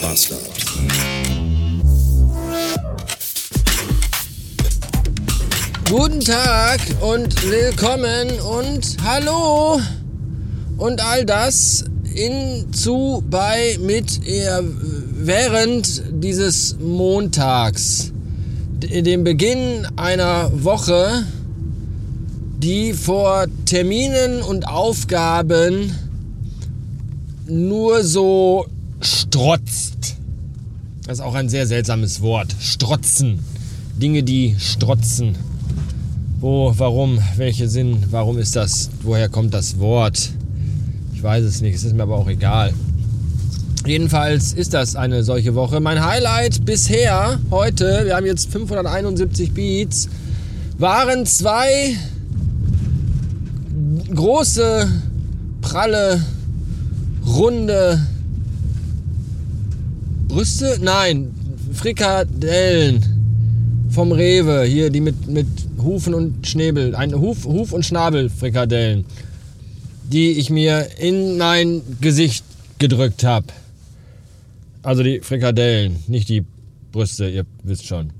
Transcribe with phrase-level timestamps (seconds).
[0.00, 0.40] Bastard.
[5.90, 9.80] Guten Tag und willkommen und hallo
[10.78, 11.84] und all das
[12.14, 18.12] in, zu, bei, mit, eher während dieses Montags,
[18.82, 21.24] dem Beginn einer Woche,
[22.58, 25.94] die vor Terminen und Aufgaben
[27.46, 28.66] nur so
[29.00, 30.16] strotzt.
[31.06, 32.54] Das ist auch ein sehr seltsames Wort.
[32.60, 33.40] Strotzen.
[33.96, 35.36] Dinge, die strotzen.
[36.40, 40.30] Wo, warum, welche Sinn, warum ist das, woher kommt das Wort?
[41.14, 42.72] Ich weiß es nicht, es ist mir aber auch egal.
[43.86, 45.80] Jedenfalls ist das eine solche Woche.
[45.80, 50.08] Mein Highlight bisher heute, wir haben jetzt 571 Beats,
[50.78, 51.96] waren zwei
[54.14, 54.88] große,
[55.60, 56.24] pralle,
[57.26, 58.00] runde
[60.30, 60.78] Brüste?
[60.80, 61.34] Nein,
[61.72, 63.04] Frikadellen
[63.90, 64.62] vom Rewe.
[64.62, 65.48] Hier die mit, mit
[65.82, 66.94] Hufen und Schnäbel.
[66.94, 69.04] Ein Huf, Huf und Schnabel-Frikadellen.
[70.04, 72.44] Die ich mir in mein Gesicht
[72.78, 73.48] gedrückt habe.
[74.84, 76.44] Also die Frikadellen, nicht die
[76.92, 78.12] Brüste, ihr wisst schon.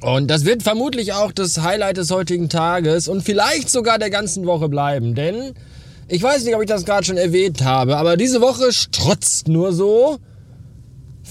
[0.00, 4.46] Und das wird vermutlich auch das Highlight des heutigen Tages und vielleicht sogar der ganzen
[4.46, 5.52] Woche bleiben, denn
[6.08, 9.72] ich weiß nicht, ob ich das gerade schon erwähnt habe, aber diese Woche strotzt nur
[9.72, 10.18] so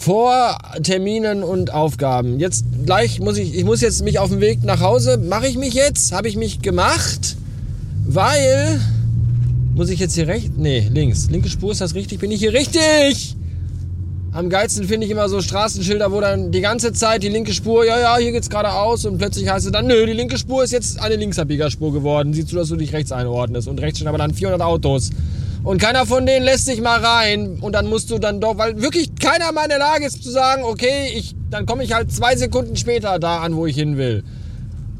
[0.05, 2.39] vor Terminen und Aufgaben.
[2.39, 5.17] Jetzt gleich muss ich, ich muss jetzt mich auf den Weg nach Hause.
[5.17, 6.11] Mache ich mich jetzt?
[6.11, 7.35] Habe ich mich gemacht?
[8.05, 8.79] Weil,
[9.73, 10.51] muss ich jetzt hier rechts?
[10.57, 11.27] Nee, links.
[11.31, 12.19] Linke Spur, ist das richtig?
[12.19, 13.35] Bin ich hier richtig?
[14.31, 17.83] Am geilsten finde ich immer so Straßenschilder, wo dann die ganze Zeit die linke Spur,
[17.83, 20.71] ja, ja, hier geht's geradeaus und plötzlich heißt es dann, nö, die linke Spur ist
[20.71, 22.31] jetzt eine Linksabbiegerspur geworden.
[22.31, 25.09] Siehst du, dass du dich rechts einordnest und rechts stehen aber dann 400 Autos.
[25.65, 27.57] Und keiner von denen lässt sich mal rein.
[27.59, 30.29] Und dann musst du dann doch, weil wirklich keiner mal in der Lage ist zu
[30.29, 33.97] sagen, okay, ich, dann komme ich halt zwei Sekunden später da an, wo ich hin
[33.97, 34.23] will.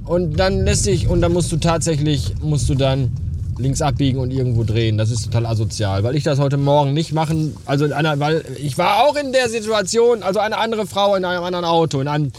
[0.06, 3.12] Und dann lässt sich, und dann musst du tatsächlich, musst du dann
[3.60, 4.98] links abbiegen und irgendwo drehen.
[4.98, 8.44] Das ist total asozial, weil ich das heute Morgen nicht machen, also in einer, weil
[8.62, 12.08] ich war auch in der Situation, also eine andere Frau in einem anderen Auto, in
[12.08, 12.32] einem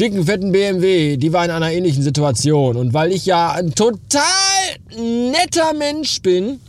[0.00, 2.76] dicken, fetten BMW, die war in einer ähnlichen Situation.
[2.76, 4.22] Und weil ich ja ein total
[4.96, 6.60] netter Mensch bin,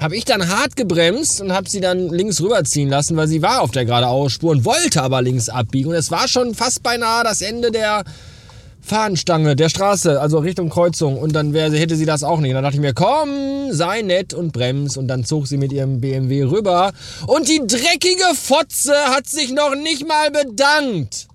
[0.00, 3.62] habe ich dann hart gebremst und habe sie dann links rüberziehen lassen, weil sie war
[3.62, 5.90] auf der geradeausspur und wollte aber links abbiegen.
[5.90, 8.04] Und es war schon fast beinahe das Ende der
[8.80, 11.18] Fahnenstange, der Straße, also Richtung Kreuzung.
[11.18, 12.50] Und dann wäre, hätte sie das auch nicht.
[12.50, 14.96] Und dann dachte ich mir, komm, sei nett und brems.
[14.96, 16.92] Und dann zog sie mit ihrem BMW rüber.
[17.26, 21.26] Und die dreckige Fotze hat sich noch nicht mal bedankt.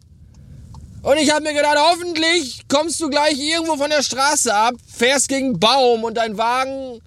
[1.01, 5.27] Und ich habe mir gedacht, hoffentlich kommst du gleich irgendwo von der Straße ab, fährst
[5.27, 7.01] gegen Baum und dein Wagen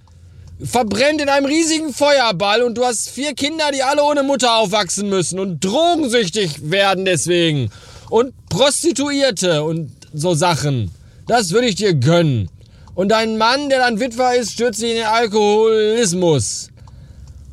[0.63, 5.09] verbrennt in einem riesigen Feuerball und du hast vier Kinder, die alle ohne Mutter aufwachsen
[5.09, 7.71] müssen und drogensüchtig werden deswegen
[8.11, 10.91] und Prostituierte und so Sachen.
[11.27, 12.49] Das würde ich dir gönnen.
[12.95, 16.71] Und dein Mann, der dann Witwer ist, stürzt sich in den Alkoholismus.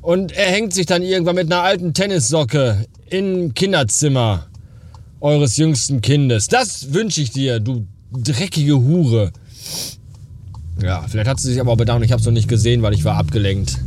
[0.01, 4.47] Und er hängt sich dann irgendwann mit einer alten Tennissocke im Kinderzimmer
[5.19, 6.47] eures jüngsten Kindes.
[6.47, 9.31] Das wünsche ich dir, du dreckige Hure.
[10.83, 12.03] Ja, vielleicht hat sie sich aber bedankt.
[12.05, 13.77] Ich habe es noch nicht gesehen, weil ich war abgelenkt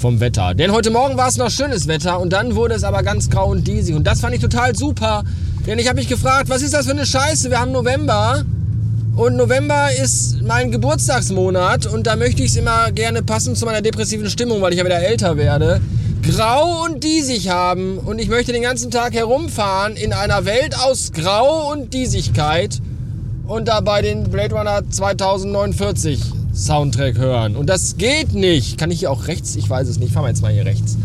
[0.00, 0.54] vom Wetter.
[0.54, 3.50] Denn heute Morgen war es noch schönes Wetter und dann wurde es aber ganz grau
[3.50, 3.94] und diesig.
[3.94, 5.22] Und das fand ich total super.
[5.68, 7.48] Denn ich habe mich gefragt, was ist das für eine Scheiße?
[7.48, 8.44] Wir haben November
[9.14, 13.80] und November ist mein Geburtstagsmonat und da möchte ich es immer gerne passend zu meiner
[13.80, 15.80] depressiven Stimmung, weil ich ja wieder älter werde,
[16.22, 17.98] grau und diesig haben.
[17.98, 22.80] Und ich möchte den ganzen Tag herumfahren in einer Welt aus Grau und Diesigkeit
[23.46, 26.20] und dabei den Blade Runner 2049
[26.54, 27.56] Soundtrack hören.
[27.56, 28.78] Und das geht nicht.
[28.78, 29.56] Kann ich hier auch rechts?
[29.56, 30.12] Ich weiß es nicht.
[30.12, 30.96] Fahren wir jetzt mal hier rechts.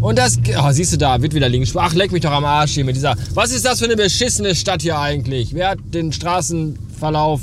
[0.00, 1.74] Und das, oh, siehst du da, wird wieder links.
[1.76, 3.16] Ach, leck mich doch am Arsch hier mit dieser.
[3.34, 5.54] Was ist das für eine beschissene Stadt hier eigentlich?
[5.54, 7.40] Wer hat den Straßenverlauf,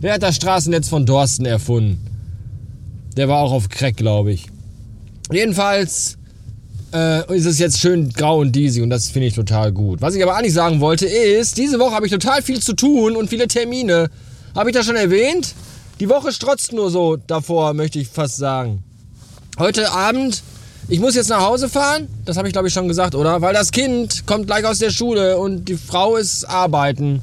[0.00, 2.04] wer hat das Straßennetz von Dorsten erfunden?
[3.16, 4.46] Der war auch auf Crack, glaube ich.
[5.30, 6.18] Jedenfalls
[6.92, 10.00] äh, ist es jetzt schön grau und diesig und das finde ich total gut.
[10.00, 13.16] Was ich aber eigentlich sagen wollte ist, diese Woche habe ich total viel zu tun
[13.16, 14.10] und viele Termine.
[14.54, 15.54] Habe ich das schon erwähnt?
[16.00, 18.82] Die Woche strotzt nur so davor, möchte ich fast sagen.
[19.58, 20.42] Heute Abend,
[20.88, 23.40] ich muss jetzt nach Hause fahren, das habe ich glaube ich schon gesagt, oder?
[23.40, 27.22] Weil das Kind kommt gleich aus der Schule und die Frau ist arbeiten.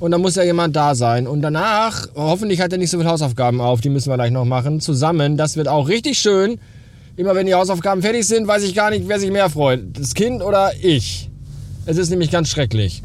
[0.00, 1.26] Und dann muss ja jemand da sein.
[1.26, 4.44] Und danach, hoffentlich hat er nicht so viele Hausaufgaben auf, die müssen wir gleich noch
[4.44, 4.80] machen.
[4.80, 6.60] Zusammen, das wird auch richtig schön.
[7.18, 9.80] Immer wenn die Hausaufgaben fertig sind, weiß ich gar nicht, wer sich mehr freut.
[9.98, 11.28] Das Kind oder ich.
[11.84, 13.02] Es ist nämlich ganz schrecklich.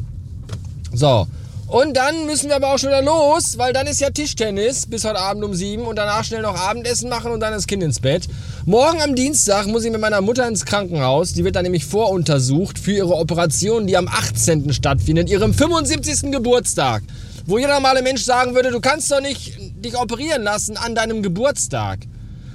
[0.93, 1.25] So.
[1.65, 5.03] Und dann müssen wir aber auch schon wieder los, weil dann ist ja Tischtennis bis
[5.03, 7.99] heute Abend um sieben und danach schnell noch Abendessen machen und dann das Kind ins
[7.99, 8.27] Bett.
[8.67, 11.33] Morgen am Dienstag muss ich mit meiner Mutter ins Krankenhaus.
[11.33, 14.73] Die wird dann nämlich voruntersucht für ihre Operation, die am 18.
[14.73, 16.31] stattfindet, ihrem 75.
[16.31, 17.01] Geburtstag.
[17.47, 21.23] Wo jeder normale Mensch sagen würde, du kannst doch nicht dich operieren lassen an deinem
[21.23, 22.01] Geburtstag.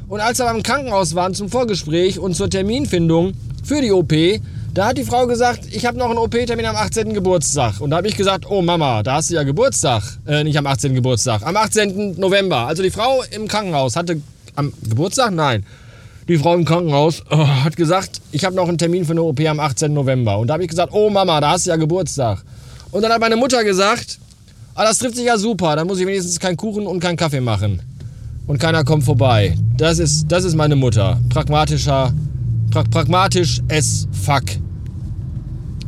[0.09, 4.15] Und als wir beim Krankenhaus waren zum Vorgespräch und zur Terminfindung für die OP,
[4.73, 7.13] da hat die Frau gesagt, ich habe noch einen OP-Termin am 18.
[7.13, 7.79] Geburtstag.
[7.81, 10.03] Und da habe ich gesagt, oh Mama, da hast du ja Geburtstag.
[10.27, 10.95] Äh, nicht am 18.
[10.95, 12.19] Geburtstag, am 18.
[12.19, 12.67] November.
[12.67, 14.23] Also die Frau im Krankenhaus hatte
[14.55, 15.31] am Geburtstag?
[15.33, 15.67] Nein.
[16.27, 19.41] Die Frau im Krankenhaus oh, hat gesagt, ich habe noch einen Termin für eine OP
[19.41, 19.93] am 18.
[19.93, 20.39] November.
[20.39, 22.43] Und da habe ich gesagt, oh Mama, da hast du ja Geburtstag.
[22.93, 24.19] Und dann hat meine Mutter gesagt,
[24.75, 27.41] ah, das trifft sich ja super, dann muss ich wenigstens keinen Kuchen und keinen Kaffee
[27.41, 27.83] machen.
[28.49, 29.57] Und keiner kommt vorbei.
[29.77, 31.21] Das ist, das ist meine Mutter.
[31.29, 32.13] Pragmatischer,
[32.71, 34.43] pra pragmatisch as fuck.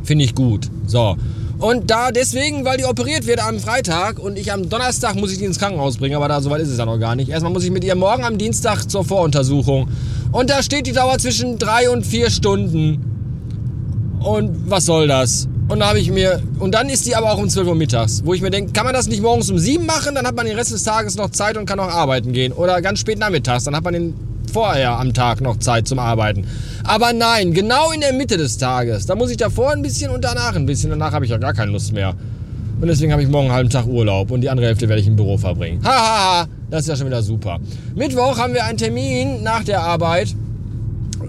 [0.03, 0.69] Finde ich gut.
[0.85, 1.17] So.
[1.57, 5.39] Und da deswegen, weil die operiert wird am Freitag und ich am Donnerstag muss ich
[5.39, 7.29] die ins Krankenhaus bringen, aber da soweit ist es ja noch gar nicht.
[7.29, 9.87] Erstmal muss ich mit ihr morgen am Dienstag zur Voruntersuchung.
[10.31, 13.05] Und da steht die Dauer zwischen drei und vier Stunden.
[14.23, 15.47] Und was soll das?
[15.71, 18.23] Und da habe ich mir, und dann ist die aber auch um 12 Uhr mittags,
[18.25, 20.15] wo ich mir denke, kann man das nicht morgens um 7 machen?
[20.15, 22.51] Dann hat man den Rest des Tages noch Zeit und kann auch arbeiten gehen.
[22.51, 24.13] Oder ganz spät nachmittags, dann hat man den
[24.51, 26.45] vorher am Tag noch Zeit zum Arbeiten.
[26.83, 29.05] Aber nein, genau in der Mitte des Tages.
[29.05, 30.89] Da muss ich davor ein bisschen und danach ein bisschen.
[30.89, 32.15] Danach habe ich ja gar keine Lust mehr.
[32.81, 35.07] Und deswegen habe ich morgen einen halben Tag Urlaub und die andere Hälfte werde ich
[35.07, 35.79] im Büro verbringen.
[35.85, 37.59] Hahaha, das ist ja schon wieder super.
[37.95, 40.35] Mittwoch haben wir einen Termin nach der Arbeit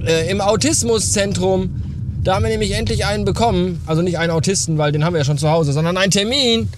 [0.04, 1.81] äh, im Autismuszentrum.
[2.22, 3.80] Da haben wir nämlich endlich einen bekommen.
[3.86, 6.68] Also nicht einen Autisten, weil den haben wir ja schon zu Hause, sondern einen Termin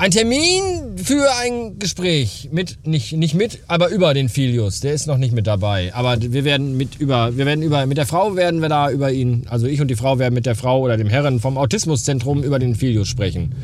[0.00, 4.80] ein Termin für ein Gespräch mit, nicht, nicht mit, aber über den Filius.
[4.80, 5.92] Der ist noch nicht mit dabei.
[5.92, 9.12] Aber wir werden mit über, wir werden über, mit der Frau werden wir da über
[9.12, 12.42] ihn, also ich und die Frau werden mit der Frau oder dem Herren vom Autismuszentrum
[12.42, 13.54] über den Filius sprechen.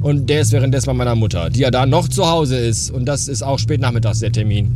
[0.00, 2.90] Und der ist währenddessen bei meiner Mutter, die ja da noch zu Hause ist.
[2.90, 4.72] Und das ist auch spät nachmittags der Termin.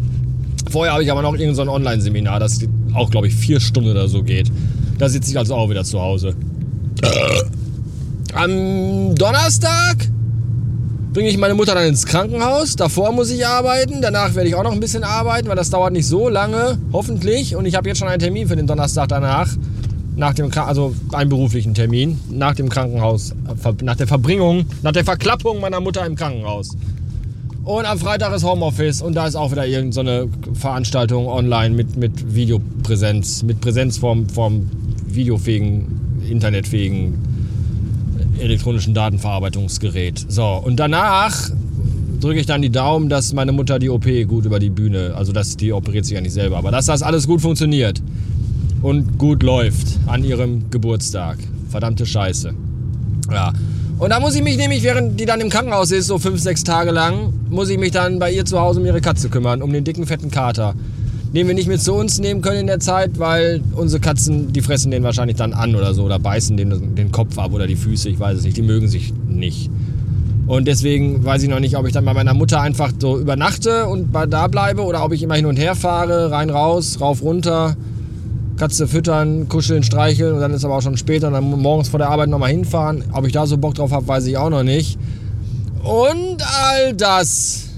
[0.71, 2.61] Vorher habe ich aber noch irgendein so Online-Seminar, das
[2.95, 4.49] auch, glaube ich, vier Stunden oder so geht.
[5.01, 6.35] Da sitze ich also auch wieder zu Hause.
[8.35, 9.97] Am Donnerstag
[11.15, 12.77] bringe ich meine Mutter dann ins Krankenhaus.
[12.77, 14.03] Davor muss ich arbeiten.
[14.03, 17.57] Danach werde ich auch noch ein bisschen arbeiten, weil das dauert nicht so lange, hoffentlich.
[17.57, 19.49] Und ich habe jetzt schon einen Termin für den Donnerstag danach.
[20.17, 22.21] Nach dem, also einen beruflichen Termin.
[22.29, 23.35] Nach dem Krankenhaus.
[23.83, 26.77] Nach der Verbringung, nach der Verklappung meiner Mutter im Krankenhaus.
[27.65, 32.35] Und am Freitag ist Homeoffice und da ist auch wieder irgendeine Veranstaltung online mit, mit
[32.35, 33.43] Videopräsenz.
[33.43, 34.69] Mit Präsenz vom, vom
[35.15, 35.87] videofähigen,
[36.29, 37.15] internetfähigen
[38.39, 40.25] elektronischen Datenverarbeitungsgerät.
[40.29, 41.51] So, und danach
[42.21, 45.33] drücke ich dann die Daumen, dass meine Mutter die OP gut über die Bühne, also
[45.33, 48.03] dass die operiert sich ja nicht selber, aber dass das alles gut funktioniert
[48.83, 51.39] und gut läuft an ihrem Geburtstag.
[51.69, 52.53] Verdammte Scheiße.
[53.31, 53.53] Ja.
[53.99, 56.65] Und da muss ich mich nämlich, während die dann im Krankenhaus ist, so fünf, sechs
[56.65, 59.73] Tage lang, muss ich mich dann bei ihr zu Hause um ihre Katze kümmern, um
[59.73, 60.75] den dicken, fetten Kater
[61.33, 64.61] den wir nicht mit zu uns nehmen können in der Zeit, weil unsere Katzen, die
[64.61, 67.77] fressen den wahrscheinlich dann an oder so oder beißen den, den Kopf ab oder die
[67.77, 69.71] Füße, ich weiß es nicht, die mögen sich nicht.
[70.49, 73.87] Und deswegen weiß ich noch nicht, ob ich dann bei meiner Mutter einfach so übernachte
[73.87, 77.77] und da bleibe oder ob ich immer hin und her fahre, rein, raus, rauf, runter,
[78.57, 81.99] Katze füttern, kuscheln, streicheln und dann ist aber auch schon später und dann morgens vor
[81.99, 83.05] der Arbeit nochmal hinfahren.
[83.13, 84.99] Ob ich da so Bock drauf habe, weiß ich auch noch nicht.
[85.85, 87.70] Und all das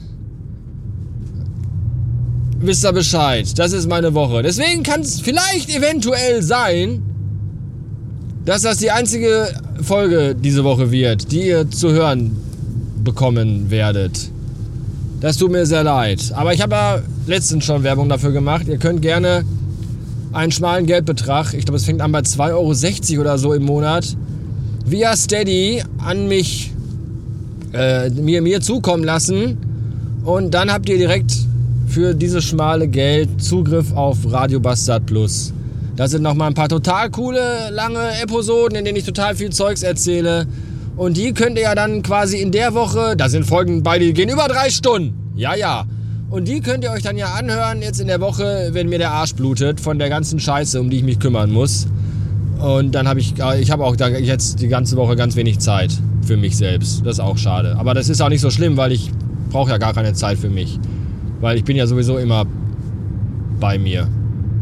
[2.63, 3.59] wisst ihr Bescheid.
[3.59, 4.43] Das ist meine Woche.
[4.43, 7.03] Deswegen kann es vielleicht eventuell sein,
[8.45, 9.49] dass das die einzige
[9.83, 12.37] Folge diese Woche wird, die ihr zu hören
[13.05, 14.31] bekommen werdet.
[15.21, 16.33] Das tut mir sehr leid.
[16.35, 18.67] Aber ich habe ja letztens schon Werbung dafür gemacht.
[18.67, 19.45] Ihr könnt gerne
[20.33, 24.17] einen schmalen Geldbetrag, ich glaube es fängt an bei 2,60 Euro oder so im Monat,
[24.87, 26.73] via Steady an mich,
[27.73, 29.59] äh, mir, mir zukommen lassen.
[30.25, 31.35] Und dann habt ihr direkt
[31.93, 35.53] für dieses schmale Geld Zugriff auf Radio Bastard Plus.
[35.95, 39.83] Das sind nochmal ein paar total coole, lange Episoden, in denen ich total viel Zeugs
[39.83, 40.47] erzähle.
[40.97, 44.15] Und die könnt ihr ja dann quasi in der Woche, da sind Folgen bei, die
[44.15, 45.33] gehen über drei Stunden.
[45.37, 45.85] Ja, ja.
[46.31, 49.11] Und die könnt ihr euch dann ja anhören, jetzt in der Woche, wenn mir der
[49.11, 51.89] Arsch blutet, von der ganzen Scheiße, um die ich mich kümmern muss.
[52.59, 55.93] Und dann habe ich, ich habe auch da jetzt die ganze Woche ganz wenig Zeit
[56.23, 57.05] für mich selbst.
[57.05, 57.77] Das ist auch schade.
[57.77, 59.11] Aber das ist auch nicht so schlimm, weil ich
[59.51, 60.79] brauche ja gar keine Zeit für mich.
[61.43, 62.47] Weil ich bin ja sowieso immer
[63.59, 64.09] bei mir.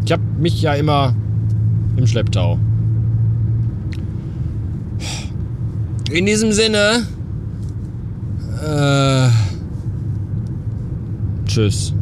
[0.04, 1.14] Ich habe mich ja immer
[1.96, 2.58] im Schlepptau.
[6.10, 7.06] In diesem Sinne.
[8.64, 9.28] Äh,
[11.46, 11.92] tschüss.